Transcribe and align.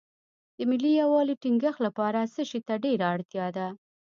د 0.57 0.59
ملي 0.69 0.91
یووالي 1.01 1.35
ټینګښت 1.41 1.79
لپاره 1.87 2.19
څه 2.33 2.41
شی 2.49 2.59
ته 2.67 2.73
ډېره 2.85 3.05
اړتیا 3.15 3.47
ده. 3.57 3.67